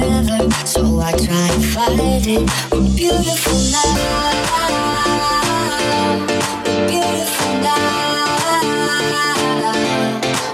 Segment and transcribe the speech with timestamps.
[0.00, 0.50] together.
[0.66, 2.50] So I try and fight it.
[2.72, 3.94] We're beautiful now.
[6.64, 7.84] We're beautiful now.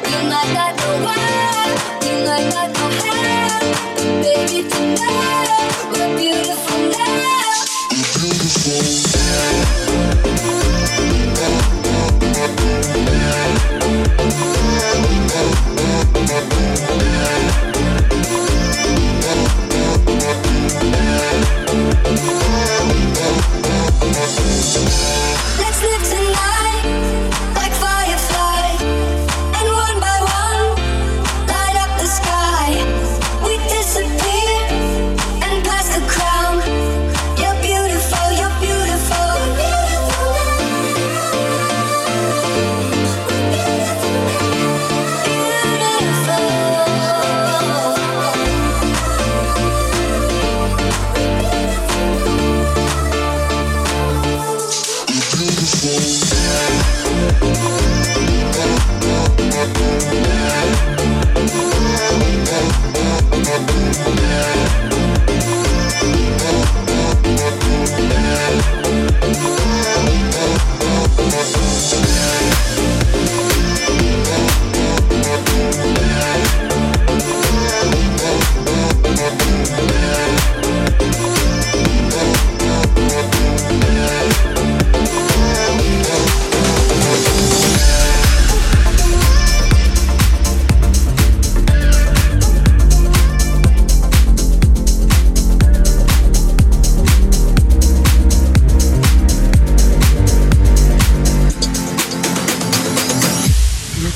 [0.05, 1.19] We might not know why,
[2.03, 3.61] we might not know how,
[3.97, 5.42] but baby tonight.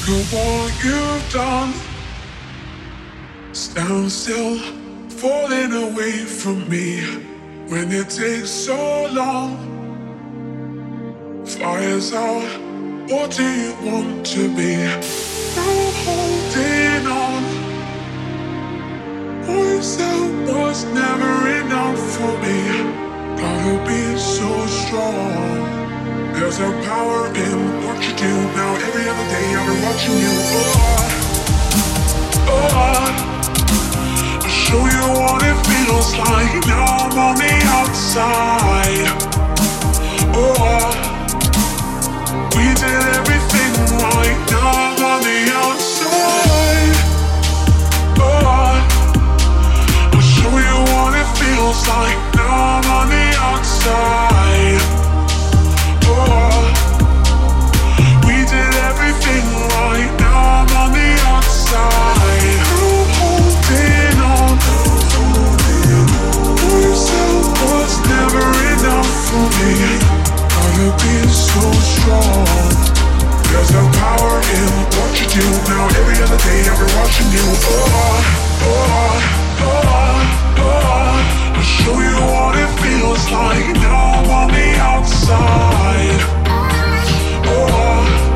[0.09, 1.73] of all you've done.
[3.53, 4.59] Stand still,
[5.09, 7.01] falling away from me
[7.69, 9.57] when it takes so long.
[11.45, 12.61] Fires out,
[13.11, 14.77] what do you want to be?
[15.57, 17.43] Now holding on.
[19.49, 22.59] Always that was never enough for me.
[23.41, 25.86] Gotta be so strong.
[26.37, 28.29] There's no power in what you do.
[28.53, 30.35] Now every other day I've been watching you.
[30.53, 30.69] Oh,
[32.47, 32.69] oh.
[32.77, 33.09] oh.
[34.45, 36.53] I'll show you what it feels like.
[36.69, 39.09] Now I'm on the outside.
[40.37, 40.93] Oh, oh.
[42.53, 44.37] we did everything right.
[44.53, 46.97] Now I'm on the outside.
[48.21, 48.77] Oh, oh.
[50.13, 52.21] I'll show you what it feels like.
[52.37, 54.76] Now I'm on the outside.
[61.73, 62.07] Like.
[73.77, 75.85] No power in what you do now.
[76.01, 77.45] Every other day ever watching you,
[83.85, 86.23] I'm on the outside.
[87.49, 88.36] Oh,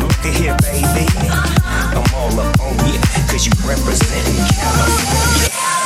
[0.00, 1.08] Look at here, baby.
[1.30, 5.77] I'm all up on you, cause you represent California.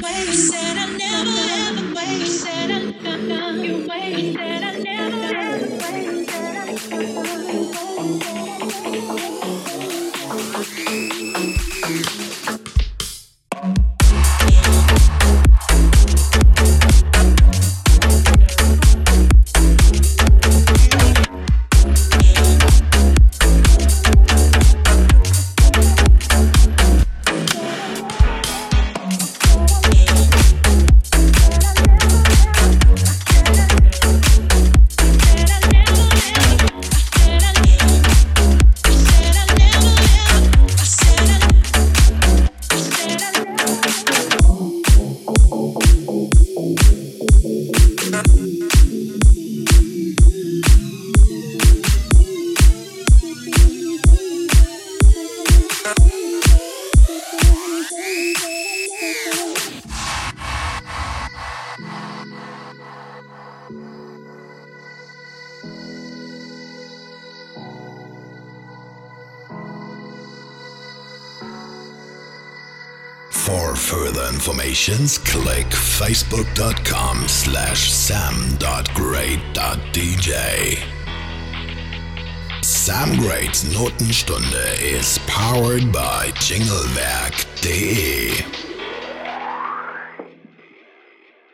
[0.00, 0.57] Thank
[76.28, 78.84] facebook.com slash sam.grade.dj.
[82.62, 88.07] Sam Grade's Notenstunde is powered by jinglewerk.de.